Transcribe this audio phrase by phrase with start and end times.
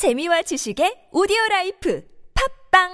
[0.00, 2.02] 재미와 지식의 오디오 라이프
[2.72, 2.88] 팝빵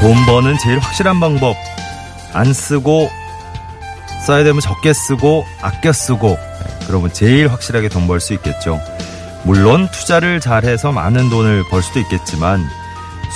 [0.00, 1.54] 돈 버는 제일 확실한 방법.
[2.32, 3.21] 안 쓰고
[4.26, 8.80] 써야 되면 적게 쓰고 아껴 쓰고 네, 그러면 제일 확실하게 돈 벌 수 있겠죠.
[9.44, 12.64] 물론 투자를 잘해서 많은 돈을 벌 수도 있겠지만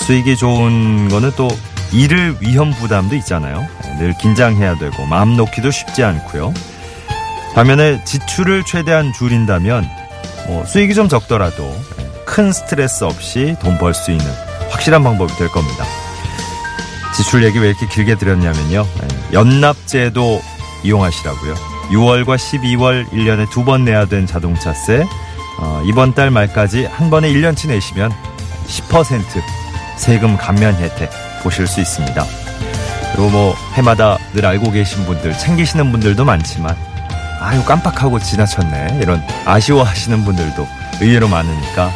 [0.04, 1.48] 수익이 좋은 거는 또
[1.92, 3.66] 일을 위험 부담도 있잖아요.
[3.82, 6.52] 네, 늘 긴장해야 되고 마음 놓기도 쉽지 않고요.
[7.54, 9.88] 반면에 지출을 최대한 줄인다면
[10.46, 11.64] 뭐 수익이 좀 적더라도
[11.96, 14.26] 네, 큰 스트레스 없이 돈 벌 수 있는
[14.70, 15.84] 확실한 방법이 될 겁니다.
[17.16, 18.86] 지출 얘기 왜 이렇게 길게 드렸냐면요.
[19.00, 20.42] 네, 연납제도
[20.86, 21.54] 이용하시라고요.
[21.90, 25.04] 6월과 12월 1년에 두 번 내야 된 자동차세
[25.60, 28.12] 어, 이번 달 말까지 한 번에 1년치 내시면
[28.68, 29.22] 10%
[29.96, 31.10] 세금 감면 혜택
[31.42, 32.24] 보실 수 있습니다.
[33.12, 36.76] 그리고 뭐 해마다 늘 알고 계신 분들 챙기시는 분들도 많지만
[37.40, 40.66] 아유 깜빡하고 지나쳤네 이런 아쉬워하시는 분들도
[41.00, 41.90] 의외로 많으니까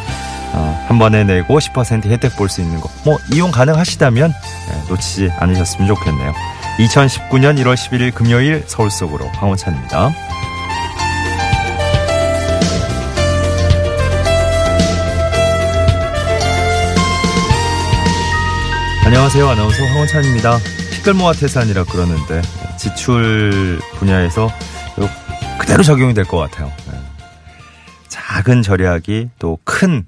[0.53, 5.31] 어, 한 번에 내고 10% 혜택 볼 수 있는 거 뭐 이용 가능하시다면 예, 놓치지
[5.39, 6.33] 않으셨으면 좋겠네요.
[6.81, 10.11] 2019년 1월 11일 금요일 서울 속으로 황원찬입니다.
[19.05, 19.47] 안녕하세요.
[19.47, 20.57] 아나운서 황원찬입니다.
[20.93, 22.41] 시끌모아 태산이라 그러는데
[22.77, 24.49] 지출 분야에서
[25.59, 26.67] 그대로 적용이 될 것 같아요.
[26.91, 26.99] 네.
[28.07, 30.05] 작은 절약이 또 큰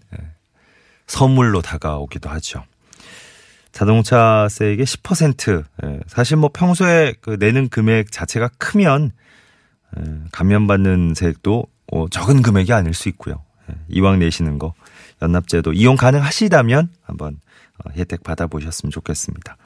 [1.07, 2.63] 선물로 다가오기도 하죠.
[3.73, 9.11] 자동차세액의 10% 예, 사실 뭐 평소에 그 내는 금액 자체가 크면
[9.97, 13.43] 예, 감면받는 세액도 어, 적은 금액이 아닐 수 있고요.
[13.69, 14.73] 예, 이왕 내시는 거
[15.21, 17.39] 연납제도 이용 가능하시다면 한번
[17.83, 19.57] 어, 혜택 받아보셨으면 좋겠습니다.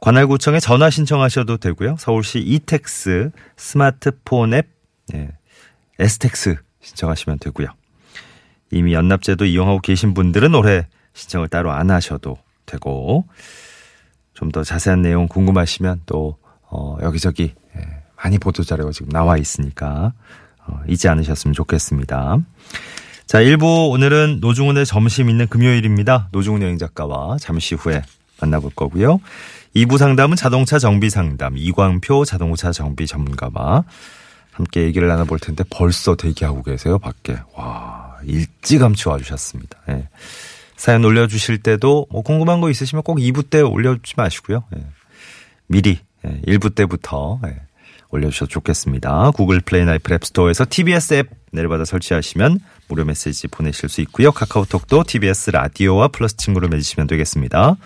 [0.00, 1.96] 관할구청에 전화 신청하셔도 되고요.
[1.98, 4.68] 서울시 이텍스 스마트폰 앱
[6.00, 7.68] 에스텍스 신청하시면 되고요.
[8.72, 12.38] 이미 연납제도 이용하고 계신 분들은 올해 신청을 따로 안 하셔도
[12.72, 13.26] 되고
[14.34, 16.36] 좀 더 자세한 내용 궁금하시면 또
[16.68, 17.80] 어, 여기저기 예,
[18.16, 20.12] 많이 보도 자료가 지금 나와 있으니까
[20.66, 22.38] 어, 잊지 않으셨으면 좋겠습니다.
[23.26, 26.28] 자, 1부 오늘은 노중훈의 점심 있는 금요일입니다.
[26.32, 28.02] 노중훈 여행 작가와 잠시 후에
[28.40, 29.20] 만나볼 거고요.
[29.76, 33.84] 2부 상담은 자동차 정비 상담 이광표 자동차 정비 전문가와
[34.50, 37.38] 함께 얘기를 나눠볼 텐데 벌써 대기하고 계세요, 밖에.
[37.54, 39.78] 와, 일찌감치 와주셨습니다.
[39.90, 40.08] 예.
[40.82, 44.64] 사연 올려주실 때도 뭐 궁금한 거 있으시면 꼭 2부 때 올려주지 마시고요.
[44.76, 44.84] 예.
[45.68, 47.60] 미리 예, 1부 때부터 예,
[48.10, 49.30] 올려주셔도 좋겠습니다.
[49.30, 54.32] 구글 플레이나 애플 앱스토어에서 TBS 앱 내려받아 설치하시면 무료 메시지 보내실 수 있고요.
[54.32, 57.76] 카카오톡도 TBS 라디오와 플러스 친구를 맺으시면 되겠습니다.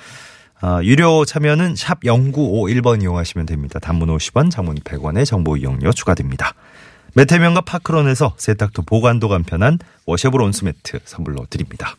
[0.62, 3.78] 아, 유료 참여는 샵 0951번 이용하시면 됩니다.
[3.78, 6.54] 단문 50원, 장문 100원의 정보 이용료 추가됩니다.
[7.12, 11.94] 메테면과 파크론에서 세탁도 보관도 간편한 워셔블 온수매트 선물로 드립니다.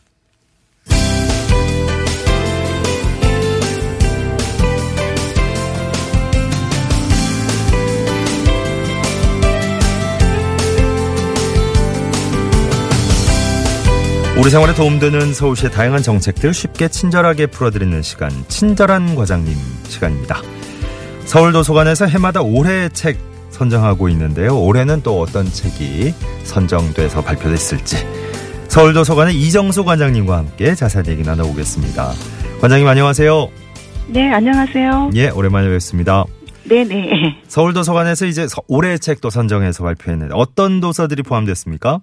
[14.38, 19.52] 우리 생활에 도움되는 서울시의 다양한 정책들 쉽게 친절하게 풀어드리는 시간 친절한 과장님
[19.88, 20.40] 시간입니다.
[21.24, 23.18] 서울도서관에서 해마다 올해의 책
[23.50, 24.56] 선정하고 있는데요.
[24.56, 27.96] 올해는 또 어떤 책이 선정돼서 발표됐을지
[28.68, 32.12] 서울도서관의 이정수 관장님과 함께 자세한 얘기 나눠보겠습니다.
[32.60, 33.48] 관장님 안녕하세요.
[34.06, 35.10] 네, 안녕하세요.
[35.16, 36.24] 예, 오랜만에 뵙습니다.
[36.68, 37.42] 네네.
[37.48, 42.00] 서울도서관에서 이제 올해의 책도 선정해서 발표했는데 어떤 도서들이 포함됐습니까?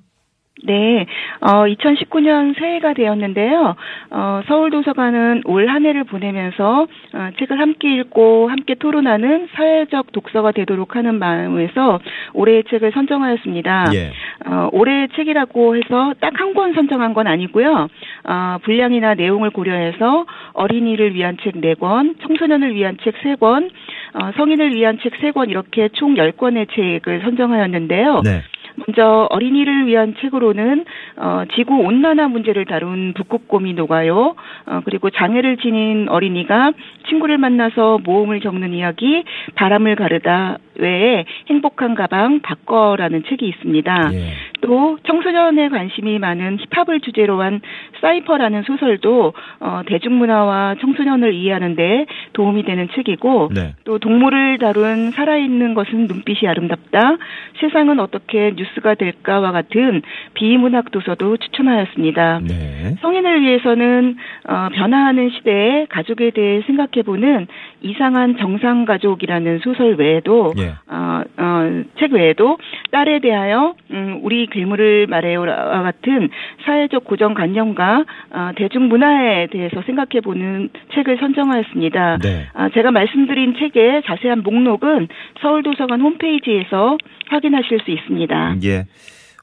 [0.65, 1.05] 네,
[1.41, 3.75] 어, 2019년 새해가 되었는데요.
[4.11, 10.95] 어, 서울도서관은 올 한 해를 보내면서 어, 책을 함께 읽고 함께 토론하는 사회적 독서가 되도록
[10.95, 11.99] 하는 마음에서
[12.33, 13.85] 올해의 책을 선정하였습니다.
[13.95, 14.11] 예.
[14.45, 17.87] 어, 올해의 책이라고 해서 딱 한 권 선정한 건 아니고요.
[18.27, 23.69] 어, 분량이나 내용을 고려해서 어린이를 위한 책 4권, 청소년을 위한 책 3권,
[24.13, 28.21] 어, 성인을 위한 책 3권 이렇게 총 10권의 책을 선정하였는데요.
[28.23, 28.41] 네.
[28.75, 30.85] 먼저 어린이를 위한 책으로는
[31.17, 34.35] 어, 지구 온난화 문제를 다룬 북극곰이 녹아요.
[34.65, 36.73] 어, 그리고 장애를 지닌 어린이가
[37.09, 39.23] 친구를 만나서 모험을 겪는 이야기
[39.55, 44.09] 바람을 가르다 외에 행복한 가방 바꿔라는 책이 있습니다.
[44.13, 44.33] 예.
[44.61, 47.61] 또 청소년의 관심이 많은 힙합을 주제로 한
[48.01, 53.73] 사이퍼라는 소설도 어, 대중문화와 청소년을 이해하는데 도움이 되는 책이고 네.
[53.83, 57.17] 또 동물을 다룬 살아있는 것은 눈빛이 아름답다.
[57.59, 60.01] 세상은 어떻게 뉴스가 될까와 같은
[60.33, 62.39] 비문학 도서도 추천하였습니다.
[62.39, 62.95] 네.
[63.01, 64.17] 성인을 위해서는
[64.47, 67.47] 어, 변화하는 시대에 가족에 대해 생각해보는
[67.81, 70.64] 이상한 정상 가족이라는 소설 외에도 예.
[70.87, 72.57] 어, 어, 책 외에도
[72.91, 76.29] 딸에 대하여 음, 우리 괴물을 말해요와 같은
[76.65, 82.17] 사회적 고정관념과 어, 대중문화에 대해서 생각해보는 책을 선정하였습니다.
[82.17, 82.47] 네.
[82.53, 85.07] 아, 제가 말씀드린 책의 자세한 목록은
[85.41, 86.97] 서울도서관 홈페이지에서
[87.29, 88.53] 확인하실 수 있습니다.
[88.57, 88.85] 이게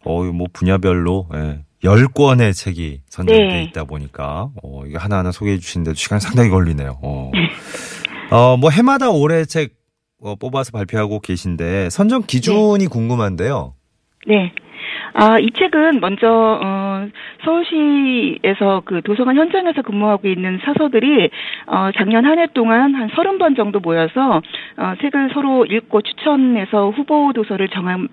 [0.05, 1.61] 어, 뭐 분야별로 예.
[1.85, 3.63] 10권의 책이 선정돼 네.
[3.65, 6.99] 있다 보니까 어, 이게 하나하나 소개해 주시는데도 시간이 상당히 걸리네요.
[7.03, 7.31] 어.
[8.31, 9.82] 어, 뭐 해마다 올해 책 어,
[10.39, 13.75] 뽑아서 발표하고 계신데 선정 기준이 궁금한데요.
[14.27, 14.53] 네.
[15.15, 16.27] 아, 이 책은 먼저
[16.63, 17.07] 어
[17.45, 21.29] 서울시에서 그 도서관 현장에서 근무하고 있는 사서들이
[21.67, 24.41] 어 작년 한 해 동안 한 30번 정도 모여서
[24.77, 28.09] 어 책을 서로 읽고 추천해서 후보 도서를 정하면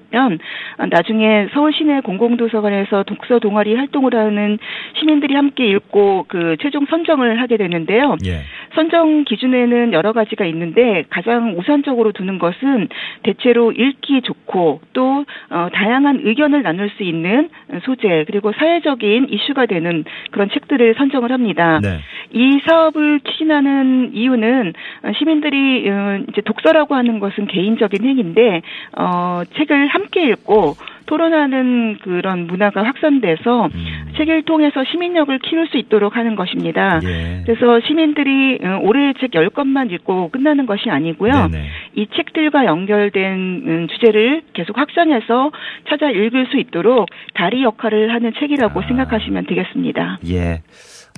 [0.78, 4.60] 어, 나중에 서울 시내 공공도서관에서 독서 동아리 활동을 하는
[5.00, 8.18] 시민들이 함께 읽고 그 최종 선정을 하게 되는데요.
[8.26, 8.42] 예.
[8.74, 12.90] 선정 기준에는 여러 가지가 있는데 가장 우선적으로 두는 것은
[13.24, 17.50] 대체로 읽기 좋고 또 어, 다양한 의견을 나눌 수 있는
[17.84, 21.80] 소재 그리고 사회적인 이슈가 되는 그런 책들을 선정을 합니다.
[21.82, 22.00] 네.
[22.32, 24.74] 이 사업을 추진하는 이유는
[25.18, 28.62] 시민들이 어, 이제 독서라고 하는 것은 개인적인 행위인데
[28.98, 30.76] 어, 책을 함께 읽고
[31.10, 34.14] 토론하는 그런 문화가 확산돼서 음.
[34.16, 37.00] 책을 통해서 시민력을 키울 수 있도록 하는 것입니다.
[37.04, 37.42] 예.
[37.46, 41.32] 그래서 시민들이 어, 올해의 책 10권만 읽고 끝나는 것이 아니고요.
[41.32, 41.66] 네네.
[41.96, 45.52] 이 책들과 연결된 음, 주제를 계속 확장해서
[45.90, 48.88] 찾아 읽을 수 있도록 다리 역할을 하는 책이라고 아.
[48.88, 50.20] 생각하시면 되겠습니다.
[50.30, 50.62] 예.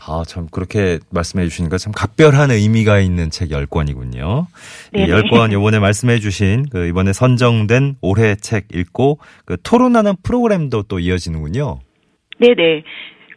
[0.08, 4.48] 아, 참, 그렇게 말씀해 주시니까 참 각별한 의미가 있는 책 10권이군요.
[4.96, 5.30] 이 네네.
[5.30, 11.80] 10권 요번에 말씀해 주신 그 이번에 선정된 올해 책 읽고 그 토론하는 프로그램도 또 이어지는군요.
[12.40, 12.84] 네네.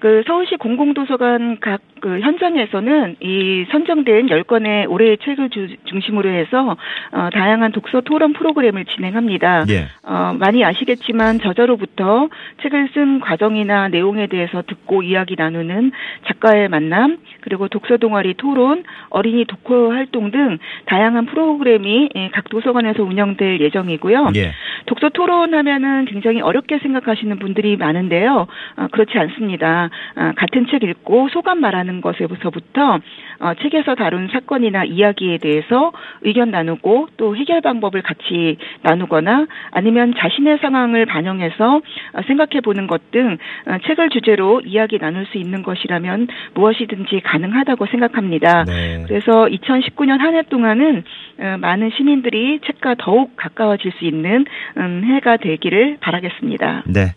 [0.00, 6.76] 그 서울시 공공도서관 각 그 현장에서는 이 선정된 10권의 올해의 책을 주- 중심으로 해서
[7.12, 9.64] 어, 다양한 독서 토론 프로그램을 진행합니다.
[9.70, 9.86] 예.
[10.02, 12.28] 어, 많이 아시겠지만 저자로부터
[12.60, 15.92] 책을 쓴 과정이나 내용에 대해서 듣고 이야기 나누는
[16.26, 23.02] 작가의 만남, 그리고 독서 동아리 토론, 어린이 독서 활동 등 다양한 프로그램이 예, 각 도서관에서
[23.02, 24.32] 운영될 예정이고요.
[24.36, 24.52] 예.
[24.84, 28.46] 독서 토론 하면은 굉장히 어렵게 생각하시는 분들이 많은데요.
[28.76, 29.88] 어, 그렇지 않습니다.
[30.16, 33.00] 아, 같은 책 읽고 소감 말하는 것에서부터
[33.40, 35.92] 어, 책에서 다룬 사건이나 이야기에 대해서
[36.22, 43.38] 의견 나누고 또 해결 방법을 같이 나누거나 아니면 자신의 상황을 반영해서 어, 생각해 보는 것등
[43.66, 48.64] 어, 책을 주제로 이야기 나눌 수 있는 것이라면 무엇이든지 가능하다고 생각합니다.
[48.64, 49.04] 네.
[49.06, 51.04] 그래서 2019년 한 해 동안은
[51.38, 54.44] 어, 많은 시민들이 책과 더욱 가까워질 수 있는
[54.76, 56.84] 음, 해가 되기를 바라겠습니다.
[56.86, 57.14] 네.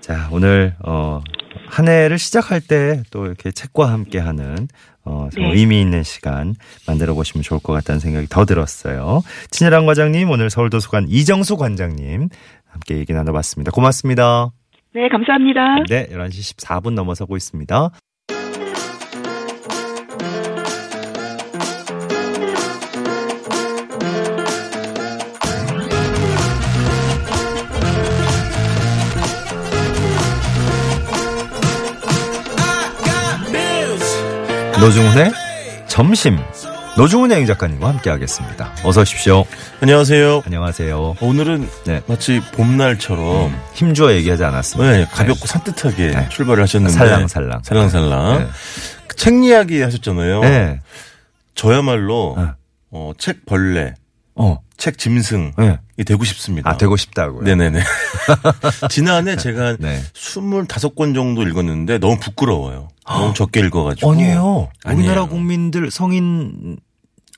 [0.00, 1.20] 자, 오늘, 어,
[1.66, 4.68] 한 해를 시작할 때 또 이렇게 책과 함께 하는,
[5.04, 5.52] 어, 좀 네.
[5.54, 6.54] 의미 있는 시간
[6.86, 9.22] 만들어 보시면 좋을 것 같다는 생각이 더 들었어요.
[9.50, 12.28] 친일한 과장님, 오늘 서울도서관 이정수 관장님
[12.68, 13.70] 함께 얘기 나눠봤습니다.
[13.70, 14.50] 고맙습니다.
[14.94, 15.84] 네, 감사합니다.
[15.88, 17.90] 네, 11시 14분 넘어서고 있습니다.
[34.80, 35.32] 노중훈의
[35.88, 36.38] 점심.
[36.98, 38.72] 노중훈 여행 작가님과 함께 하겠습니다.
[38.84, 39.44] 어서 오십시오.
[39.80, 40.42] 안녕하세요.
[40.46, 41.16] 안녕하세요.
[41.20, 42.02] 오늘은 네.
[42.06, 44.92] 마치 봄날처럼 힘주어 얘기하지 않았습니다.
[44.92, 46.28] 네, 가볍고 산뜻하게 네.
[46.30, 47.62] 출발을 하셨는데 살랑살랑.
[47.64, 48.38] 살랑살랑.
[48.38, 48.46] 네.
[49.08, 50.40] 그책 이야기 하셨잖아요.
[50.40, 50.80] 네.
[51.54, 52.46] 저야말로 네.
[52.90, 53.94] 어, 책 벌레,
[54.34, 54.58] 어.
[54.76, 55.78] 책 짐승이 네.
[56.04, 56.70] 되고 싶습니다.
[56.70, 57.42] 아, 되고 싶다고요.
[57.42, 57.80] 네네네.
[58.90, 60.02] 지난해 제가 네.
[60.12, 62.88] 25권 정도 읽었는데 너무 부끄러워요.
[63.06, 64.12] 너무 적게 읽어가지고.
[64.12, 64.68] 아니에요.
[64.84, 65.28] 우리나라 아니에요.
[65.28, 66.78] 국민들 성인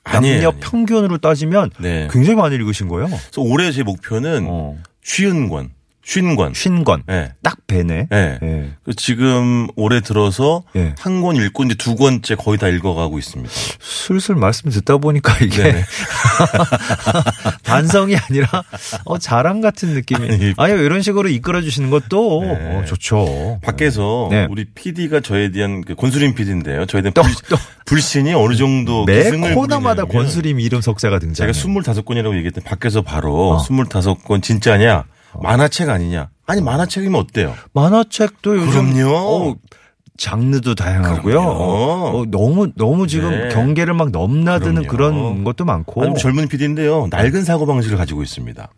[0.03, 0.51] 남녀 아니에요.
[0.59, 2.07] 평균으로 따지면 네.
[2.11, 3.07] 굉장히 많이 읽으신 거예요.
[3.07, 4.75] 그래서 올해 제 목표는 어.
[5.03, 5.71] 쉬운 권,
[6.09, 6.55] 쉰 권.
[6.55, 7.03] 쉰 권.
[7.05, 7.31] 네.
[7.43, 8.07] 딱 배네.
[8.09, 8.39] 네.
[8.41, 8.71] 예.
[8.83, 10.95] 그 지금 올해 들어서 예.
[10.97, 13.53] 한권 읽고 이제 두 권째 거의 다 읽어가고 있습니다.
[13.79, 15.85] 슬슬 말씀 듣다 보니까 이게.
[17.63, 18.47] 반성이 아니라
[19.05, 20.55] 어, 자랑 같은 느낌이.
[20.57, 22.77] 아니, 이런 식으로 이끌어 주시는 것도 네.
[22.77, 23.59] 어, 좋죠.
[23.61, 24.47] 밖에서 네.
[24.49, 26.87] 우리 PD가 저에 대한 그 권수림 PD인데요.
[26.87, 31.51] 저에 대한 또, 불, 또 불신이 어느 정도 매 코너마다 권수림 이름 석자가 등장해.
[31.51, 33.57] 제가 25권이라고 얘기했더니 밖에서 바로 어.
[33.63, 35.03] 25권 진짜냐?
[35.41, 36.29] 만화책 아니냐?
[36.45, 37.55] 아니 만화책이면 어때요?
[37.73, 39.15] 만화책도 요즘 그럼요.
[39.15, 39.55] 어,
[40.17, 41.39] 장르도 다양하고요.
[41.39, 43.49] 어, 어, 너무 너무 지금 네.
[43.49, 45.17] 경계를 막 넘나드는 그럼요.
[45.23, 46.01] 그런 것도 많고.
[46.01, 47.07] 아니, 뭐 젊은 PD인데요.
[47.09, 48.69] 낡은 사고 방식을 가지고 있습니다.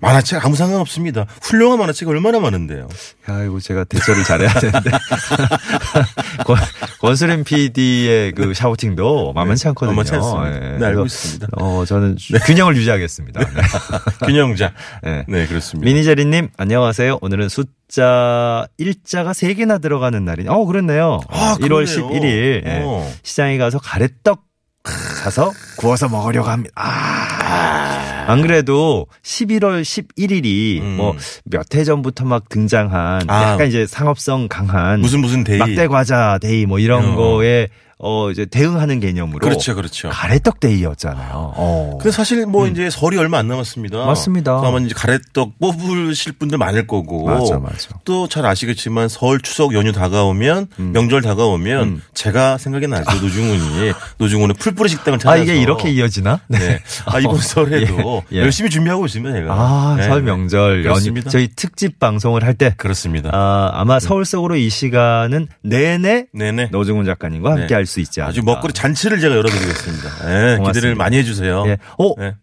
[0.00, 1.26] 만화책 아무 상관 없습니다.
[1.42, 2.88] 훌륭한 만화책 얼마나 많은데요.
[3.26, 4.90] 아이고 제가 대처를 잘해야 되는데
[6.46, 6.58] 권-
[7.00, 9.92] 권수림 PD의 그 shouting도 만만치 않거든요.
[9.94, 10.54] 만만치 않습니다.
[10.74, 10.78] 예.
[10.78, 11.48] 네, 알고 있습니다.
[11.52, 12.16] 어 저는
[12.46, 13.40] 균형을 유지하겠습니다.
[13.40, 13.46] 네.
[14.26, 14.72] 균형자.
[15.02, 15.24] 네.
[15.28, 15.84] 네, 그렇습니다.
[15.84, 17.18] 미니제리님 안녕하세요.
[17.20, 20.48] 오늘은 숫 자 일자가 세 개나 들어가는 날이니.
[20.48, 21.18] 어 그렇네요.
[21.28, 22.20] 아, 1월 그러네요.
[22.20, 22.82] 11일 예.
[22.84, 23.12] 어.
[23.24, 24.44] 시장에 가서 가래떡
[24.84, 26.72] 사서 구워서 먹으려고 합니다.
[26.76, 28.24] 아.
[28.28, 30.96] 안 그래도 11월 11일이 음.
[30.96, 33.52] 뭐몇 해 전부터 막 등장한 아.
[33.52, 35.58] 약간 이제 상업성 강한 무슨 무슨 day.
[35.58, 37.16] 막대 과자 day 뭐 이런 어.
[37.16, 37.68] 거에
[38.02, 40.08] 어 이제 대응하는 개념으로 그렇죠, 그렇죠.
[40.08, 41.52] 가래떡 day였잖아요.
[41.56, 41.98] 어.
[42.00, 44.06] 근데 사실 뭐 이제 설이 얼마 안 남았습니다.
[44.06, 44.60] 맞습니다.
[44.64, 47.26] 아마 이제 가래떡 뽑으실 분들 많을 거고.
[47.26, 47.90] 맞아, 맞아.
[48.04, 52.02] 또 잘 아시겠지만 설 추석 연휴 다가오면 명절 다가오면 음.
[52.14, 53.20] 제가 생각이 나죠.
[53.20, 56.40] 노중훈이 노중훈의 풀뿌리 식당을 아 찾아서 이게 이렇게 이어지나?
[56.48, 56.80] 네.
[57.06, 58.40] 아 이번 설에도 예, 예.
[58.42, 59.34] 열심히 준비하고 있습니다.
[59.34, 59.52] 제가.
[59.52, 60.30] 아, 네, 설 네.
[60.30, 61.22] 명절 연휴.
[61.24, 63.30] 저희 특집 방송을 할 때 그렇습니다.
[63.32, 66.68] 아, 아마 서울 속으로 이 시간은 내내 네네.
[66.72, 67.74] 노중훈 작가님과 함께 네.
[67.74, 68.30] 할수 있지 않을까.
[68.30, 70.08] 아주 먹거리 잔치를 제가 열어드리겠습니다.
[70.26, 70.72] 네, 고맙습니다.
[70.72, 71.64] 기대를 많이 해주세요.
[71.66, 71.76] 예.
[71.98, 72.34] 어, 네.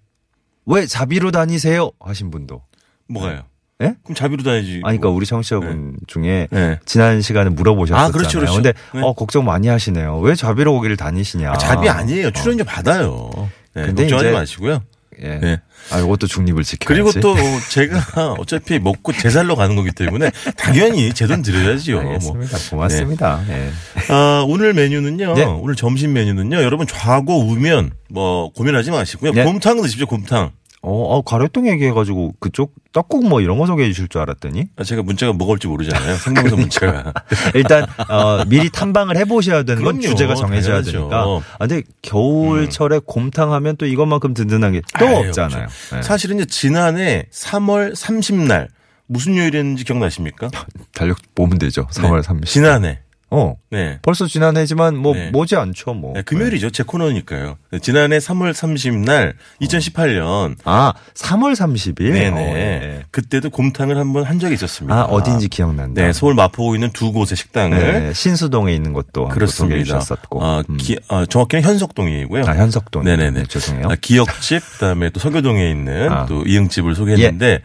[0.66, 1.92] 왜 자비로 다니세요?
[2.00, 2.62] 하신 분도.
[3.08, 3.44] 뭐가요?
[3.82, 3.96] 예?
[4.04, 4.82] 그럼 자비로 다니지.
[4.84, 6.80] 아니, 그러니까 우리 청취자분 중에 네.
[6.86, 8.08] 지난 시간에 물어보셨잖아요.
[8.08, 8.56] 아, 그렇죠, 그렇죠.
[8.56, 9.02] 근데 네.
[9.02, 10.20] 어, 걱정 많이 하시네요.
[10.20, 11.52] 왜 자비로 오기를 다니시냐.
[11.52, 12.32] 아, 자비 아니에요.
[12.32, 13.30] 출연료 받아요.
[13.74, 14.82] 네, 근데 걱정하지 마시고요.
[15.24, 15.40] 예.
[15.40, 15.60] 네.
[15.92, 16.86] 아, 이것도 중립을 지켜야지.
[16.86, 17.36] 그리고 또
[17.70, 22.02] 제가 어차피 먹고 제살로 가는 거기 때문에 당연히 제 돈 드려야지요.
[22.02, 22.12] 뭐.
[22.14, 22.58] 알겠습니다.
[22.70, 23.44] 고맙습니다.
[23.50, 23.70] 예.
[24.10, 25.34] 아, 오늘 메뉴는요.
[25.34, 25.44] 네.
[25.44, 26.58] 오늘 점심 메뉴는요.
[26.62, 29.32] 여러분 좌고 우면 뭐 고민하지 마시고요.
[29.34, 29.44] 네.
[29.44, 30.06] 곰탕 드십시오.
[30.08, 30.52] 곰탕.
[30.84, 35.02] 어, 어, 가래떡 얘기해가지고 그쪽 떡국 뭐 이런 거 소개해 주실 줄 알았더니 아, 제가
[35.04, 36.16] 문자가 뭐가 올지 모르잖아요.
[36.18, 37.14] 생방송 문자가.
[37.56, 40.10] 일단 어, 미리 탐방을 해보셔야 되는 건 그럼요.
[40.14, 40.92] 주제가 정해져야 당연하죠.
[40.92, 41.24] 되니까.
[41.60, 45.68] 아, 근데 겨울철에 곰탕 하면 또 이것만큼 든든한 게 또 아유, 없잖아요.
[45.98, 46.02] 예.
[46.02, 48.68] 사실은 이제 지난해 3월 30날
[49.08, 50.50] 무슨 요일이었는지 기억나십니까?
[50.94, 51.88] 달력 보면 되죠.
[51.92, 52.46] 3월 30일.
[52.46, 53.00] 지난해.
[53.30, 53.56] 어.
[53.70, 54.00] 네.
[54.04, 55.30] 벌써 지난해지만 뭐 네.
[55.32, 56.14] 뭐지 않죠, 뭐.
[56.14, 56.70] 네, 금요일이죠.
[56.70, 57.58] 제 코너니까요.
[57.72, 62.14] 네, 지난해 3월 30날 2018년 아, 3월 30일.
[62.14, 62.30] 네네.
[62.30, 63.04] 어, 예.
[63.12, 64.96] 그때도 곰탕을 한번 한 적이 있었습니다.
[64.96, 66.02] 아, 어딘지 기억난다.
[66.02, 69.84] 네, 서울 마포구 있는 두 곳의 식당을 네, 신수동에 있는 것도 한번 그렇습니다.
[69.84, 70.44] 주셨었고.
[70.44, 70.78] 아, 음.
[70.78, 72.44] 기- 아, 정확히는 현석동이고요.
[72.48, 73.04] 아, 현석동.
[73.04, 73.42] 네네네.
[73.42, 73.88] 네, 죄송해요.
[73.90, 76.26] 아, 기역집, 그다음에 또 서교동에 있는 아.
[76.28, 77.60] 또 이응집을 소개했는데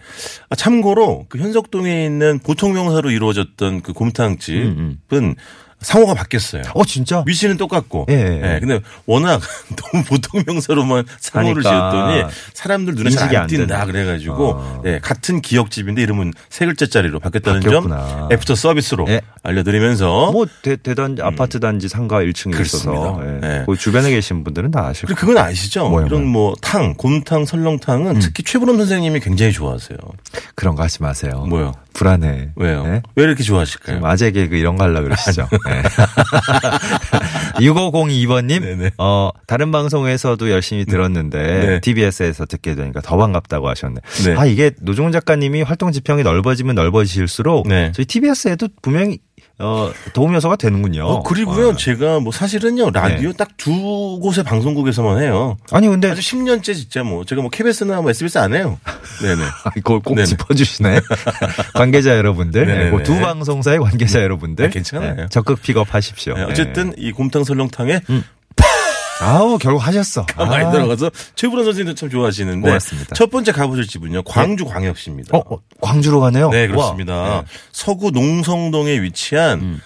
[0.50, 5.35] 아, 참고로 그 현석동에 있는 보통 명사로 이루어졌던 그 곰탕집은 음,
[5.83, 6.62] 상호가 바뀌었어요.
[6.75, 7.23] 어, 진짜?
[7.27, 8.07] 위치는 똑같고.
[8.11, 8.55] 예, 예.
[8.55, 9.41] 예, 근데 워낙
[9.77, 13.87] 너무 보통 명사로만 상호를 하니까 지었더니 사람들 눈에 잘안안 띈다.
[13.87, 14.83] 그래가지고 어.
[14.87, 18.07] 예, 같은 기역집인데 이름은 세 글자짜리로 바뀌었다는 바뀌었구나.
[18.09, 19.21] 점 애프터 서비스로 예.
[19.43, 23.41] 알려드리면서 뭐 대, 대단 아파트 단지 상가 1층에 있어서 음.
[23.43, 23.47] 예.
[23.47, 23.62] 네.
[23.67, 25.17] 그 주변에 계신 분들은 다 아실 거예요.
[25.17, 25.89] 그건 아시죠?
[25.89, 26.25] 뭐요, 이런?
[26.27, 29.99] 뭐 탕, 곰탕, 설렁탕은 특히 최불암 선생님이 굉장히 좋아하세요.
[30.55, 31.45] 그런 거 하지 마세요.
[31.49, 31.75] 뭐요?
[31.92, 32.50] 불안해.
[32.56, 32.84] 왜요?
[32.84, 33.02] 네?
[33.16, 34.04] 왜 이렇게 좋아하실까요?
[34.04, 35.49] 아재 개그 이런 거 하려고 그러시죠.
[35.66, 35.82] 네.
[37.61, 38.90] 6502번님, 네네.
[38.99, 41.80] 어, 다른 방송에서도 열심히 들었는데, 네.
[41.80, 44.00] TBS에서 듣게 되니까 더 반갑다고 하셨네.
[44.26, 44.34] 네.
[44.37, 47.92] 아, 이게 노종훈 작가님이 활동 지평이 넓어지면 넓어질수록, 네.
[47.94, 49.18] 저희 TBS에도 분명히,
[49.62, 51.04] 어, 도움 요소가 되는군요.
[51.04, 51.76] 어, 그리고요, 어.
[51.76, 53.37] 제가 뭐 사실은요, 라디오 네.
[53.37, 55.57] 딱두 곳의 방송국에서만 해요.
[55.71, 58.78] 아니, 근데, 아주 10년째 진짜 뭐, 제가 뭐 KBS나 뭐 SBS 안 해요.
[59.23, 59.42] 네네.
[59.76, 60.26] 이걸 꼭 네네.
[60.26, 61.00] 짚어주시네.
[61.75, 62.66] 관계자 여러분들.
[62.66, 64.66] 네, 그두 방송사의 관계자 여러분들.
[64.66, 65.14] 아, 괜찮아요.
[65.14, 66.35] 네, 적극 픽업하십시오.
[66.35, 68.23] 네, 어쨌든 이 곰탕 설렁탕에 네.
[69.23, 70.26] 아우, 결국 하셨어.
[70.26, 73.14] 가 많이 들어가서 최불원 선생님도 참 좋아하시는데 고맙습니다.
[73.14, 75.37] 첫 번째 가보실 집은요 광주 광역시입니다.
[75.37, 76.50] 어, 어, 광주로 가네요?
[76.50, 76.67] 네 와.
[76.69, 77.23] 그렇습니다.
[77.23, 77.38] 네.
[77.41, 77.43] 음.
[77.73, 79.81] 서구 농성동에 위치한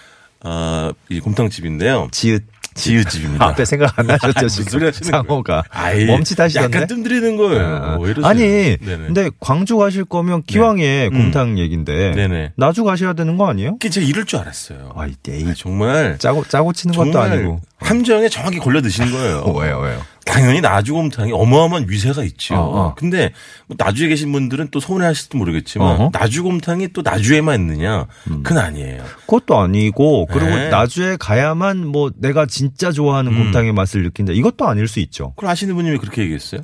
[0.45, 2.09] 어, 이 곰탕집인데요.
[2.13, 2.45] 지읒.
[2.77, 3.45] 지읒집입니다.
[3.47, 4.93] 앞에 생각 안 나셨죠, 무슨 지금.
[4.93, 5.65] 상호가.
[6.07, 6.77] 멈칫하시던데.
[6.79, 7.65] 약간 뜸들이는 거예요.
[7.67, 8.27] 아, 왜 이러세요?
[8.29, 8.43] 아니,
[8.79, 9.07] 네네.
[9.07, 11.13] 근데 광주 가실 거면 기왕에 음.
[11.33, 12.13] 곰탕 얘긴데.
[12.15, 12.53] 네네.
[12.57, 13.73] 나주 가셔야 되는 거 아니에요?
[13.73, 14.93] 그게 제가 이럴 줄 알았어요.
[14.97, 15.13] 아이.
[15.47, 17.61] 아, 정말 짜고, 짜고 치는 것도 아니고.
[17.79, 19.39] 함정에 정확히 걸려 드신 거예요.
[19.39, 20.01] 어, 왜요, 왜요?
[20.27, 22.57] 당연히 나주곰탕이 어마어마한 위세가 있죠.
[22.57, 22.95] 어, 어.
[22.95, 23.33] 근데
[23.67, 26.05] 뭐 나주에 계신 분들은 또 서운해하실지도 모르겠지만 어허.
[26.07, 26.11] 음.
[26.13, 28.07] 나주곰탕이 또 나주에만 있느냐?
[28.25, 29.05] 그건 아니에요.
[29.21, 30.69] 그것도 아니고, 그리고 네.
[30.69, 33.39] 나주에 가야만 뭐 내가 진짜 좋아하는 음.
[33.45, 34.33] 곰탕의 맛을 느낀다.
[34.33, 35.31] 이것도 아닐 수 있죠.
[35.37, 36.61] 그걸 아시는 분이 왜 그렇게 얘기했어요?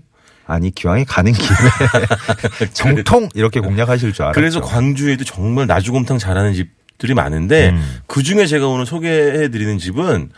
[0.47, 1.49] 아니, 기왕에 가는 김에
[2.75, 4.35] 정통 이렇게 공략하실 줄 알았죠.
[4.35, 7.99] 그래서 광주에도 정말 나주곰탕 잘하는 집 들이 많은데 음.
[8.07, 10.31] 그 중에 제가 오늘 소개해 드리는 집은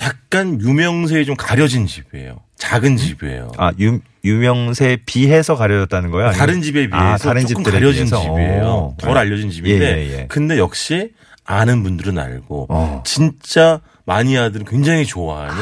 [0.00, 2.36] 약간 유명세에 좀 가려진 집이에요.
[2.56, 3.50] 작은 집이에요.
[3.58, 6.28] 아, 유, 유명세에 비해서 가려졌다는 거예요?
[6.28, 8.20] 아니면- 다른 집에 비해서 아, 다른 조금 가려진 비해서?
[8.22, 8.62] 집이에요.
[8.64, 8.96] 어.
[8.98, 10.26] 덜 알려진 집인데 예, 예, 예.
[10.28, 11.10] 근데 역시
[11.44, 13.02] 아는 분들은 알고 어.
[13.04, 15.56] 진짜 마니아들은 굉장히 좋아하는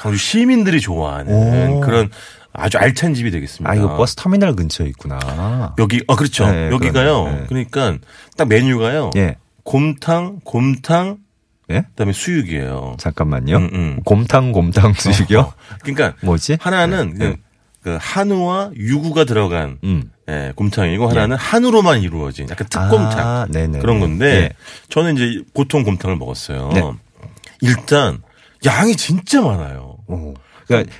[0.00, 1.32] 광주 시민들이 좋아하는
[1.72, 1.80] 오.
[1.80, 2.10] 그런
[2.52, 3.70] 아주 알찬 집이 되겠습니다.
[3.70, 5.74] 아, 이거 버스 터미널 근처에 있구나.
[5.78, 6.46] 여기 아 그렇죠.
[6.50, 7.24] 네, 여기가요.
[7.24, 7.44] 네.
[7.48, 7.96] 그러니까
[8.36, 9.10] 딱 메뉴가요.
[9.16, 9.36] 예.
[9.64, 11.18] 곰탕, 곰탕,
[11.70, 11.82] 예?
[11.90, 12.96] 그다음에 수육이에요.
[12.98, 13.56] 잠깐만요.
[13.56, 14.00] 음, 음.
[14.04, 15.40] 곰탕, 곰탕 수육이요?
[15.40, 16.58] 어, 그러니까 뭐지?
[16.60, 17.30] 하나는 네.
[17.30, 17.36] 그,
[17.82, 20.10] 그 한우와 유구가 들어간 음.
[20.28, 23.46] 예, 곰탕이고 하나는 한우로만 이루어진 약간 특곰탕 아.
[23.80, 24.50] 그런 건데 예.
[24.88, 26.70] 저는 이제 보통 곰탕을 먹었어요.
[26.72, 26.82] 네.
[27.60, 28.22] 일단
[28.64, 29.98] 양이 진짜 많아요.
[30.06, 30.34] 오.
[30.66, 30.90] 그러니까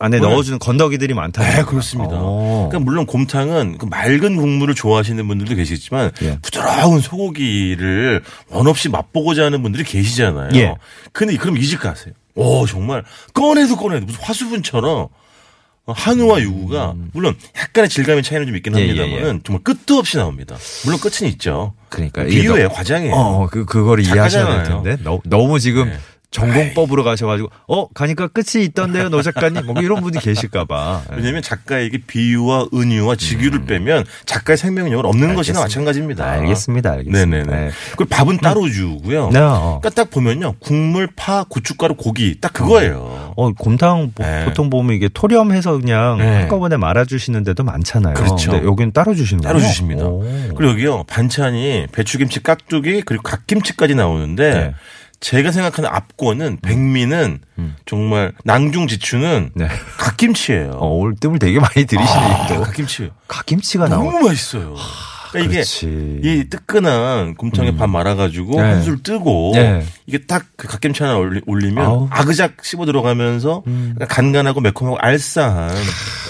[0.00, 1.42] 안에 오늘- 넣어주는 건더기들이 많다.
[1.42, 2.14] 네, 그렇습니다.
[2.16, 2.68] 어.
[2.68, 6.38] 그러니까 물론 곰탕은 그 맑은 국물을 좋아하시는 분들도 계시지만 예.
[6.42, 10.50] 부드러운 소고기를 원 없이 맛보고자 하는 분들이 계시잖아요.
[10.54, 10.74] 예.
[11.12, 12.14] 근데 그럼 이 집 가세요.
[12.34, 15.06] 오 정말 꺼내도 꺼내도 무슨 화수분처럼
[15.86, 18.78] 한우와 유구가 물론 약간의 질감의 차이는 좀 있긴 음.
[18.80, 20.56] 예, 합니다만은 예, 정말 끝도 없이 나옵니다.
[20.84, 21.74] 물론 끝은 있죠.
[21.90, 23.14] 그러니까 너- 과장이에요.
[23.14, 24.64] 어, 그 그거를 이해하셔야 될.
[24.64, 25.98] 텐데 너, 너무 지금 네.
[26.34, 29.66] 전공법으로 가셔가지고 어 가니까 끝이 있던데요, 노 작가님.
[29.66, 31.02] 뭐 이런 분이 계실까봐.
[31.12, 35.62] 왜냐하면 작가에게 비유와 은유와 직유를 빼면 작가의 생명력은 없는 것이나 음.
[35.62, 35.62] 알겠습니다.
[35.62, 36.24] 마찬가지입니다.
[36.30, 37.26] 알겠습니다, 알겠습니다.
[37.26, 37.64] 네네네.
[37.66, 37.70] 네.
[37.96, 39.30] 그리고 밥은 따로 주고요.
[39.30, 39.38] 네.
[39.38, 39.78] 어.
[39.80, 40.54] 그러니까 딱 보면요.
[40.58, 43.32] 국물, 파, 고춧가루, 고기 딱 그거예요.
[43.36, 44.44] 어, 곰탕 보- 네.
[44.44, 46.40] 보통 보면 이게 토렴해서 그냥 네.
[46.40, 48.14] 한꺼번에 말아주시는 데도 많잖아요.
[48.14, 48.56] 그렇죠.
[48.64, 49.68] 여기는 따로 주시는 따로 거예요?
[49.70, 50.04] 주십니다.
[50.04, 50.20] 오.
[50.56, 51.04] 그리고 여기요.
[51.04, 54.74] 반찬이 배추김치, 깍두기 그리고 갓김치까지 나오는데 네.
[55.24, 57.76] 제가 생각하는 압권은 백미는 음.
[57.86, 59.68] 정말 낭중지추는 네.
[59.96, 60.72] 갓김치예요.
[60.72, 62.04] 어, 올 뜸을 되게 많이 들이시네.
[62.04, 62.60] 아, 또.
[62.60, 63.10] 갓김치.
[63.26, 64.04] 갓김치가 나오.
[64.04, 64.76] 너무 맛있어요.
[65.34, 66.20] 그러니까 이게.
[66.22, 68.62] 이 뜨끈한 곰탕에 밥 말아가지고 네.
[68.62, 69.84] 한술 뜨고 네.
[70.06, 72.08] 이게 딱 그 갓김치 하나 올리, 올리면 아우.
[72.10, 73.96] 아그작 씹어 들어가면서 음.
[74.08, 75.70] 간간하고 매콤하고 알싸한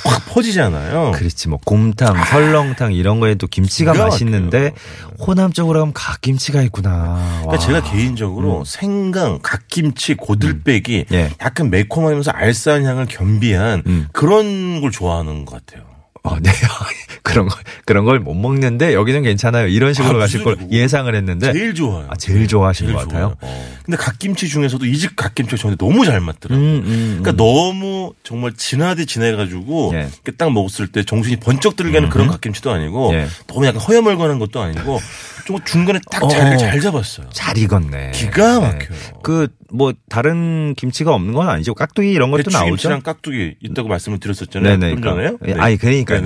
[0.05, 1.13] 확 퍼지잖아요.
[1.15, 4.73] 그렇지 뭐 곰탕, 설렁탕 이런 거에도 김치가 기가 맛있는데
[5.19, 7.43] 호남 쪽으로 가면 갓김치가 있구나.
[7.43, 7.59] 그러니까 와.
[7.59, 11.31] 제가 개인적으로 생강, 갓김치, 고들빼기 예.
[11.41, 14.09] 약간 매콤하면서 알싸한 향을 겸비한 음.
[14.13, 15.94] 그런 걸 좋아하는 것 같아요.
[16.25, 16.51] 어, 네.
[17.23, 19.67] 그런 거 그런 걸 못 먹는데 여기는 괜찮아요.
[19.67, 22.07] 이런 식으로 아, 가실 걸 무슨 예상을 했는데 제일 좋아요.
[22.09, 23.37] 아, 제일 좋아하시는 제일 것 같아요.
[23.41, 23.55] 좋아요.
[23.85, 26.59] 근데 갓김치 중에서도 이 집 갓김치가 저한테 너무 잘 맞더라고요.
[26.67, 30.09] 음, 음, 그러니까 너무 정말 진하디 진해가지고 예.
[30.39, 33.27] 딱 먹었을 때 정신이 번쩍 들게 하는 그런 갓김치도 아니고 예.
[33.47, 35.01] 너무 약간 허여멀건한 것도 아니고
[35.45, 36.29] 좀 중간에 딱 어.
[36.29, 37.29] 자리를 잘 잡았어요.
[37.31, 38.13] 잘 익었네.
[38.13, 39.21] 기가 막혀요.
[39.23, 41.75] 그뭐 다른 김치가 없는 건 아니죠.
[41.75, 42.65] 깍두기 이런 것도 나오죠.
[42.65, 44.77] 배추김치랑 깍두기 있다고 말씀을 드렸었잖아요.
[44.79, 44.95] 네네.
[44.95, 45.39] 좀 전에요.
[45.47, 46.23] 예, 아니 그러니까요.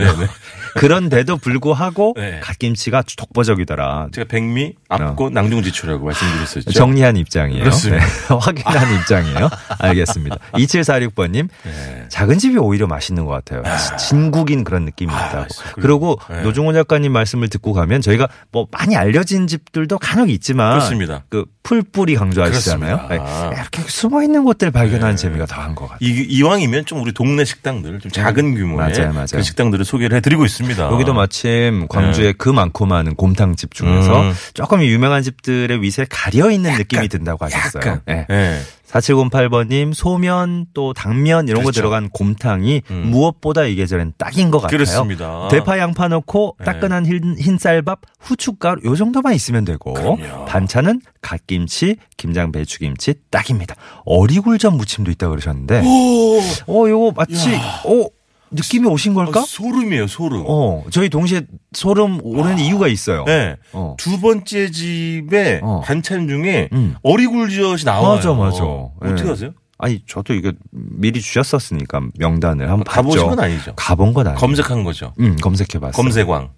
[0.75, 2.41] 그런데도 불구하고 네.
[2.43, 4.09] 갓김치가 독보적이더라.
[4.13, 6.71] 제가 백미, 앞고 낭중지추라고 말씀드렸었죠.
[6.71, 6.73] 어.
[6.73, 7.65] 정리한 입장이에요.
[7.65, 8.05] 그렇습니다.
[8.05, 8.13] 네.
[8.41, 9.49] 확인한 입장이에요.
[9.79, 10.37] 알겠습니다.
[10.55, 12.05] 2746번님, 네.
[12.09, 13.63] 작은 집이 오히려 맛있는 것 같아요.
[13.97, 15.43] 진국인 그런 느낌이 아, 있다고.
[15.43, 15.73] 맛있어요.
[15.75, 16.43] 그리고 네.
[16.43, 21.25] 노중호 작가님 말씀을 듣고 가면 저희가 뭐 많이 알려진 집들도 간혹 있지만 그렇습니다.
[21.29, 23.09] 그 풀뿌리 강조하시잖아요.
[23.11, 23.17] 네.
[23.17, 25.23] 이렇게 숨어 있는 곳들 발견하는 네.
[25.23, 25.99] 재미가 더한 것 같아요.
[26.01, 29.27] 이, 이왕이면 좀 우리 동네 식당들 좀 작은 규모의 맞아요, 맞아요.
[29.31, 30.91] 그 식당들을 소개를 해드리고 있습니다.
[30.91, 34.29] 여기도 마침 광주에 그 많고 많은 곰탕집 중에서 네.
[34.31, 34.35] 음.
[34.55, 37.83] 조금 유명한 집들의 위세에 가려 있는 느낌이 든다고 하셨어요.
[37.83, 38.01] 약간.
[38.07, 38.61] 네.
[38.89, 38.99] 예.
[38.99, 41.81] 4708번님 소면 또 당면 이런 거 그렇죠.
[41.81, 43.11] 들어간 곰탕이 음.
[43.11, 44.79] 무엇보다 이 계절엔 딱인 것 같아요.
[44.79, 45.49] 그렇습니다.
[45.49, 46.65] 대파 양파 넣고 네.
[46.65, 50.47] 따끈한 흰, 흰쌀밥, 후춧가루 요 정도만 있으면 되고 그럼요.
[50.47, 53.75] 반찬은 갓김치, 김장 배추김치 딱입니다.
[54.05, 57.83] 어리굴젓 무침도 있다 고 그러셨는데 오, 어 요거 마치 야.
[57.85, 58.18] 어
[58.51, 59.41] 느낌이 오신 걸까?
[59.41, 60.45] 어, 소름이에요, 소름.
[60.47, 63.25] 어 저희 동시에 소름 오는 이유가 있어요.
[63.25, 63.57] 네.
[63.73, 63.95] 어.
[63.99, 65.81] 두 번째 집에 어.
[65.85, 66.95] 반찬 중에 음.
[67.03, 68.15] 어리굴젓이 나와요.
[68.17, 68.65] 맞아, 맞아.
[68.65, 69.29] 어떻게 예.
[69.29, 69.51] 하세요?
[69.79, 73.31] 아니 저도 이거 미리 주셨었으니까 명단을 한번 가보신 봤죠.
[73.37, 73.73] 건 아니죠.
[73.77, 74.39] 가본 건 아니에요.
[74.41, 75.13] 검색한 거죠.
[75.21, 75.93] 음, 검색해봤어요.
[75.93, 76.51] 검색왕.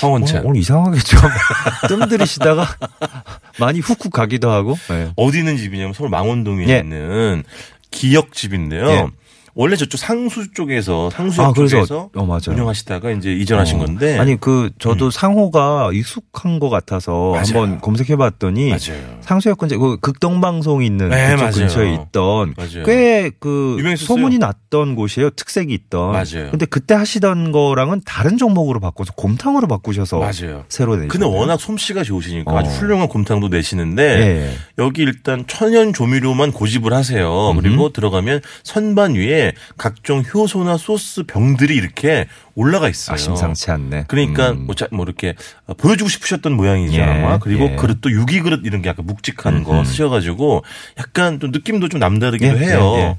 [0.00, 0.38] 황원찬.
[0.38, 1.20] 오늘, 오늘 이상하게 좀
[1.88, 2.66] 뜸들이시다가
[3.58, 4.76] 많이 훅훅 가기도 하고.
[4.88, 5.12] 네.
[5.16, 6.78] 어디 있는 집이냐면 서울 망원동에 예.
[6.78, 7.44] 있는
[7.90, 8.86] 기역집인데요.
[8.88, 9.06] 예.
[9.54, 12.40] 원래 저쪽 상수 쪽에서 상수역 아, 쪽에서 어, 맞아요.
[12.48, 13.84] 운영하시다가 이제 이전하신 어.
[13.84, 17.32] 건데 아니 그 저도 상호가 익숙한 것 같아서 음.
[17.32, 17.44] 맞아요.
[17.44, 19.18] 한번 검색해봤더니 맞아요.
[19.20, 21.36] 상수역 근처 그 극동방송이 있는 네.
[21.36, 22.54] 근처에 있던.
[22.86, 23.76] 꽤 그.
[23.96, 25.30] 소문이 났던 곳이에요.
[25.30, 26.12] 특색이 있던.
[26.12, 26.50] 맞아요.
[26.50, 30.64] 근데 그때 하시던 거랑은 다른 종목으로 바꿔서 곰탕으로 바꾸셔서 맞아요.
[30.68, 32.58] 새로 내셨 근데 워낙 솜씨가 좋으시니까 어.
[32.58, 34.54] 아주 훌륭한 곰탕도 내시는데 예.
[34.78, 37.50] 여기 일단 천연 조미료만 고집을 하세요.
[37.50, 37.60] 음흠.
[37.60, 39.41] 그리고 들어가면 선반 위에
[39.76, 43.14] 각종 효소나 소스 병들이 이렇게 올라가 있어요.
[43.14, 44.04] 아 심상치 않네.
[44.08, 44.66] 그러니까 음.
[44.66, 45.34] 뭐, 자- 뭐 이렇게
[45.76, 47.76] 보여주고 싶으셨던 모양이죠 예, 아마 그리고 예.
[47.76, 49.84] 그릇도 유기 그릇 이런 게 약간 묵직한 거 음흠.
[49.88, 50.64] 쓰셔가지고
[50.98, 52.94] 약간 좀 느낌도 좀 남다르기도 예, 해요.
[52.96, 53.16] 예, 예.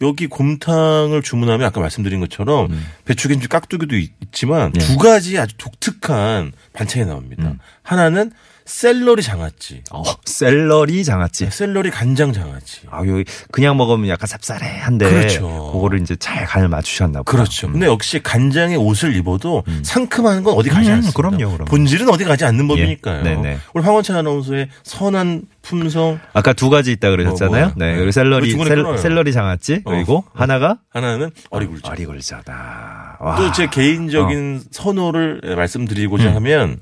[0.00, 2.68] 여기 곰탕을 주문하면 아까 말씀드린 것처럼
[3.04, 4.78] 배추김치 깍두기도 있- 있지만 예.
[4.80, 7.54] 두 가지 아주 독특한 반찬이 나옵니다.
[7.84, 8.32] 하나는
[8.72, 11.50] 샐러리 장아찌, 어, 샐러리 장아찌.
[11.50, 12.80] 샐러리 간장 장아찌.
[12.90, 15.70] 아, 여기 그냥 먹으면 약간 쌉싸래한데 그렇죠.
[15.72, 17.30] 그거를 이제 잘 간을 맞추셨나 보다.
[17.30, 17.70] 그렇죠.
[17.70, 21.14] 근데 역시 간장에 옷을 입어도 상큼한 건 어디 가지 음, 않습니다.
[21.14, 21.64] 그럼요, 그럼요.
[21.66, 23.22] 본질은 어디 가지 않는 법이니까요.
[23.22, 23.58] 네네.
[23.74, 27.50] 우리 황원찬 아나운서의 선한 품성 아까 두 가지 있다 그러셨잖아요.
[27.50, 27.74] 뭐, 뭐요?
[27.76, 27.92] 네.
[27.92, 27.96] 네.
[27.96, 28.98] 그리고 샐러리 샐?
[28.98, 29.90] 샐러리 장아찌 어.
[29.90, 31.90] 그리고 하나가 하나는 어리굴젓.
[31.92, 33.18] 어리굴젓다.
[33.20, 33.36] 와.
[33.36, 36.80] 또제 개인적인 선호를 말씀드리고자 하면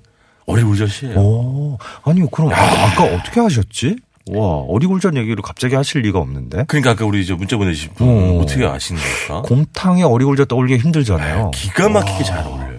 [0.50, 1.18] 어리굴젓이에요.
[1.18, 3.96] 오, 아니 그럼 아, 까 어떻게 하셨지?
[4.32, 6.64] 와, 어리굴젓 얘기를 갑자기 하실 리가 없는데.
[6.68, 8.38] 그러니까 아까 우리 저 문자 보내주신 분 어.
[8.40, 9.42] 어떻게 아시는 걸까?
[9.42, 11.50] 곰탕에 어리굴젓 떠올리기 힘들잖아요.
[11.52, 12.69] 기가 막히게 잘 어울려요.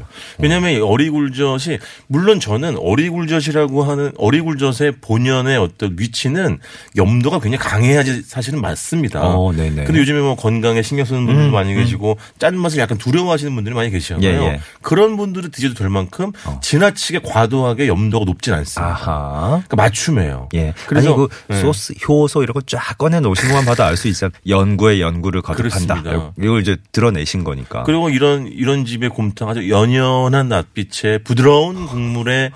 [0.42, 6.60] 왜냐하면 이 어리굴젓이 물론 저는 어리굴젓이라고 하는 어리굴젓의 본연의 어떤 위치는
[6.96, 9.22] 염도가 굉장히 강해야지 사실은 맞습니다.
[9.22, 9.84] 어, 네네.
[9.86, 13.90] 근데 요즘에 뭐 건강에 신경 쓰는 분들도 많이 계시고 짠 맛을 약간 두려워하시는 분들이 많이
[13.92, 14.24] 계시잖아요.
[14.28, 14.60] 예, 예.
[14.82, 18.92] 그런 분들은 드셔도 될 만큼 지나치게 과도하게 염도가 높진 않습니다.
[18.94, 19.48] 아하.
[19.68, 20.50] 그러니까 맞춤이에요.
[20.56, 20.74] 예.
[20.88, 21.62] 그래서 아니 그 네.
[21.62, 24.32] 소스, 효소 이런 거 쫙 꺼내 놓으신 것만 봐도 알 수 있잖아요.
[24.48, 26.02] 연구에 연구를 거듭한다.
[26.02, 26.34] 그렇습니다.
[26.42, 27.84] 이걸 이제 드러내신 거니까.
[27.84, 32.52] 그리고 이런 이런 집의 곰탕 아주 연연 한 낯빛에 부드러운 국물에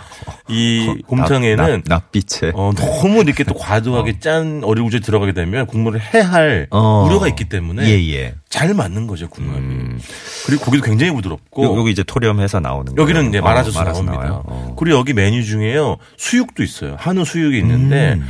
[0.48, 2.52] 이 곰탕에는 납, 납빛에.
[2.54, 7.06] 어, 너무 이렇게 또 과도하게 짠 어리굴젓 들어가게 되면 국물을 해할 어.
[7.08, 8.36] 우려가 있기 때문에 예, 예.
[8.50, 9.98] 잘 맞는 거죠 국물이.
[10.46, 13.02] 그리고 고기도 굉장히 부드럽고 요- 여기 이제 토렴해서 나오는 거예요.
[13.02, 14.42] 여기는 이제 어, 말아줘서 말아서 나옵니다.
[14.46, 14.76] 어.
[14.78, 16.96] 그리고 여기 메뉴 중에요 수육도 있어요.
[17.00, 18.28] 한우 수육이 있는데 음.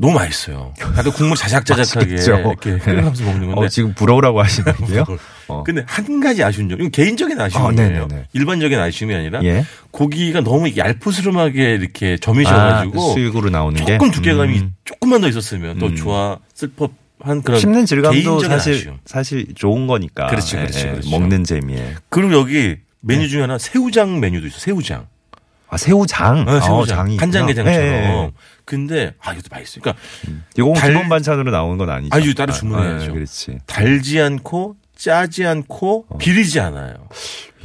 [0.00, 0.74] 너무 맛있어요.
[0.80, 2.14] 약간 국물 자작자작하게.
[2.14, 3.60] 이렇게 끓여가면서 먹는 건데.
[3.60, 5.04] 어, 지금 부러우라고 하시는데요?
[5.48, 5.62] 어.
[5.64, 7.90] 근데 한 가지 아쉬운 점, 이건 개인적인 아, 아쉬움이에요.
[8.06, 8.28] 네네네.
[8.32, 9.64] 일반적인 아쉬움이 아니라 예.
[9.90, 14.74] 고기가 너무 얄푸스름하게 이렇게 아, 점이셔가지고 수육으로 나오는 게 조금 두께감이 음.
[14.84, 15.96] 조금만 더 있었으면 더 음.
[15.96, 18.98] 좋았을 법 한 그런 씹는 질감도 사실 아쉬움.
[19.04, 20.26] 사실 좋은 거니까.
[20.28, 21.10] 그렇지, 예, 그렇지, 예, 그렇죠.
[21.10, 21.94] 먹는 재미에.
[22.08, 23.28] 그리고 여기 메뉴 네.
[23.28, 24.58] 중에 하나 새우장 메뉴도 있어.
[24.58, 25.06] 새우장.
[25.70, 26.46] 아, 새우장.
[26.48, 27.12] 어, 새우장.
[27.12, 27.82] 어, 간장게장처럼.
[27.82, 27.88] 예,
[28.24, 28.30] 예.
[28.64, 29.80] 근데 아 이것도 맛있어.
[29.80, 30.02] 그러니까
[30.56, 32.14] 이건 달- 기본 반찬으로 나오는 건 아니죠.
[32.14, 33.10] 아유, 따로 아, 주문해야죠.
[33.10, 33.58] 아, 그렇지.
[33.66, 36.18] 달지 않고 짜지 않고 어.
[36.18, 36.94] 비리지 않아요.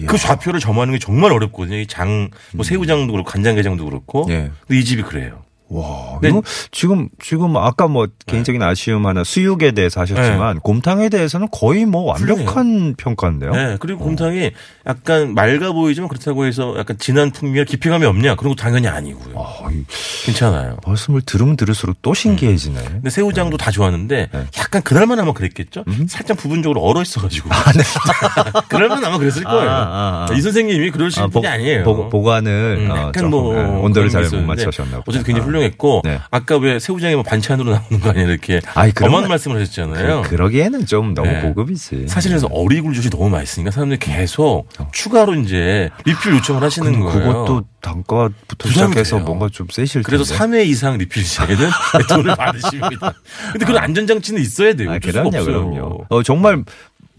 [0.07, 1.77] 그 좌표를 점하는 게 정말 어렵거든요.
[1.77, 4.25] 이 장, 뭐 새우장도 그렇고 간장게장도 그렇고.
[4.25, 4.29] 음.
[4.31, 4.51] 예.
[4.67, 5.43] 근데 이 집이 그래요.
[5.73, 6.31] 와, 네.
[6.71, 12.93] 지금 지금 아까 뭐 개인적인 아쉬움 하나 수육에 대해서 하셨지만 곰탕에 대해서는 거의 뭐 완벽한
[12.95, 13.51] 평가인데요.
[13.51, 13.77] 네.
[13.79, 14.51] 그리고 곰탕이
[14.85, 18.35] 약간 맑아 보이지만 그렇다고 해서 약간 진한 풍미와 깊이감이 없냐?
[18.35, 19.33] 그런 거 당연히 아니고요.
[19.35, 19.83] 아, 이
[20.25, 20.77] 괜찮아요.
[20.85, 22.83] 말씀을 들으면 들을수록 또 신기해지네.
[22.83, 24.47] 근데 새우장도 다 좋았는데 네.
[24.59, 25.83] 약간 그날만 아마 그랬겠죠?
[26.07, 27.49] 살짝 부분적으로 얼어 있어가지고.
[28.69, 29.69] 그날만 아마 그랬을 거예요.
[29.69, 30.33] 아, 아, 아.
[30.33, 31.83] 이 선생님이 그러신 아, 분이 아니에요.
[31.83, 35.03] 보, 보관을 음, 어, 약간 조금, 뭐 예, 온도를 잘게못 맞추셨나 보다.
[35.07, 35.45] 어쨌든 굉장히 아.
[35.45, 36.19] 훌륭 했고 네.
[36.31, 40.21] 아까 왜 새우장이 뭐 반찬으로 나오는 거 아니야 이렇게 아이, 거- 말씀을 하셨잖아요.
[40.23, 41.41] 그, 그러기에는 좀 너무 네.
[41.41, 42.05] 고급이지.
[42.07, 47.11] 사실 그래서 어리굴젓이 너무 맛있으니까 사람들이 계속 추가로 이제 리필 요청을 하시는 거예요.
[47.19, 49.25] 그것도 단가부터 시작해서 돼요.
[49.25, 50.57] 뭔가 좀 세실 그래서 텐데.
[50.63, 51.69] 3회 이상 리필 시에는
[52.09, 53.13] 돈을 받으십니다.
[53.51, 54.91] 근데 그런 안전장치는 있어야 돼요.
[54.91, 55.29] 아, 그럼요.
[55.31, 56.05] 그럼요.
[56.09, 56.63] 어, 정말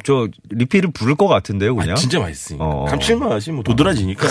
[0.05, 1.93] 저 리필을 부를 것 같은데요, 그냥.
[1.93, 2.65] 아, 진짜 맛있으니까.
[2.65, 2.85] 어.
[2.85, 4.27] 감칠맛이 뭐 도드라지니까.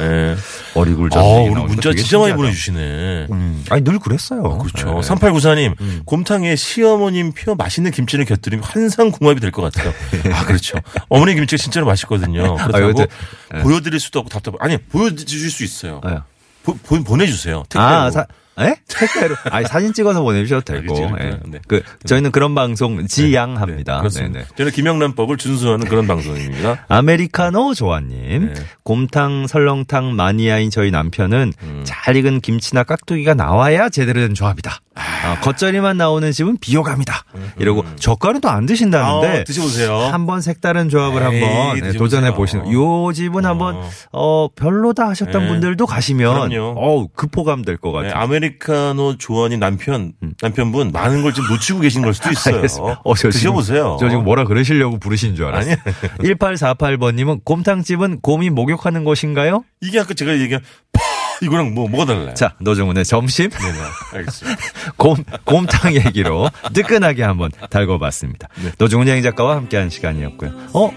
[0.00, 0.36] 예.
[0.74, 1.18] 어리굴젓.
[1.18, 2.36] 아, 우리 문자 진짜 많이 신기하다.
[2.36, 3.26] 보내주시네.
[3.30, 3.64] 음.
[3.68, 4.42] 아니 늘 그랬어요.
[4.58, 5.00] 그렇죠.
[5.00, 5.00] 네.
[5.08, 9.92] 3894님, 곰탕에 시어머님 표 맛있는 김치를 곁들이면 환상 궁합이 될 것 같아요.
[10.34, 10.78] 아, 그렇죠.
[11.10, 12.56] 어머니 김치가 진짜로 맛있거든요.
[12.72, 13.62] 그렇다고 네.
[13.62, 14.54] 보여드릴 수도 없고 답답.
[14.60, 16.00] 아니, 보여주실 수 있어요.
[16.04, 16.16] 네.
[16.62, 17.64] 보, 보, 보내주세요.
[17.68, 17.84] 택배로.
[17.84, 18.26] 아, 사,
[18.58, 18.76] 에?
[18.88, 19.34] 택배로.
[19.50, 20.92] 아니, 사진 찍어서 보내주셔도 되고.
[20.94, 21.38] 그치, 예.
[21.46, 21.58] 네.
[21.66, 23.94] 그, 저희는 그런 방송 지양합니다.
[23.94, 24.38] 네, 그렇습니다.
[24.40, 24.54] 네 네.
[24.56, 26.84] 저는 김영란법을 준수하는 그런 방송입니다.
[26.88, 28.60] 아메리카노 조아님, 네.
[28.84, 31.82] 곰탕, 설렁탕 마니아인 저희 남편은 음.
[31.84, 34.80] 잘 익은 김치나 깍두기가 나와야 제대로 된 조합이다.
[34.94, 37.24] 아, 겉절이만 나오는 집은 비호감이다.
[37.58, 39.96] 이러고 젓갈은 또 안 드신다는데 아, 드셔보세요.
[39.96, 41.92] 한번 색다른 조합을 에이, 한번 네.
[41.96, 42.70] 도전해 보시는.
[42.70, 43.48] 요 집은 어.
[43.48, 45.48] 한번 어 별로다 하셨던 네.
[45.48, 46.74] 분들도 가시면 그럼요.
[46.78, 48.22] 어우 급호감 될것 네, 같아요.
[48.46, 52.54] 아메리카노 조언인 남편, 남편분 많은 걸 지금 놓치고 계신 걸 수도 있어요.
[52.54, 52.56] 음.
[52.56, 53.00] 알겠습니다.
[53.04, 53.96] 어, 저 지금- 드셔보세요.
[54.00, 55.76] 저 지금 뭐라 그러시려고 부르신 줄 알았어요.
[55.84, 56.28] 아니.
[56.34, 59.64] 1848번님은 곰탕집은 곰이 목욕하는 곳인가요?
[59.80, 61.00] 이게 아까 제가 얘기한 파
[61.42, 62.34] 이거랑 뭐 뭐가 달라요?
[62.34, 63.78] 자, 노정훈의 점심 네네.
[64.14, 64.60] 알겠습니다.
[64.96, 68.48] 곰, 곰탕 얘기로 뜨끈하게 한번 달궈봤습니다.
[68.62, 68.70] 네.
[68.78, 70.50] 노정훈 여행 작가와 함께한 시간이었고요.
[70.74, 70.90] 어?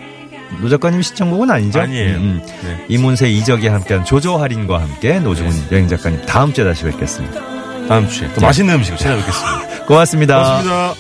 [0.62, 1.82] 노 작가님 시청곡은 아니죠?
[1.82, 2.18] 아니에요.
[2.18, 2.42] 음, 음.
[2.64, 2.86] 네.
[2.90, 5.76] 이문세 이적이 함께한 조조 할인과 함께 노중훈 네.
[5.76, 7.42] 여행 작가님 다음 주에 다시 뵙겠습니다.
[7.88, 8.48] 다음 주에 또 자.
[8.48, 9.86] 맛있는 음식으로 찾아뵙겠습니다.
[9.86, 10.36] 고맙습니다.
[10.38, 10.94] 고맙습니다.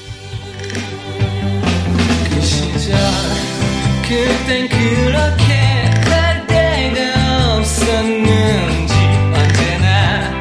[4.07, 8.93] 그 그땐 그렇게 갈 데가 없었는지
[9.33, 10.31] 언제나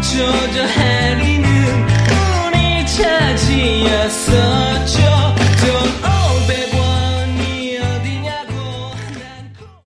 [0.00, 1.86] 조조 할인은
[2.48, 4.53] 우리 차지였어.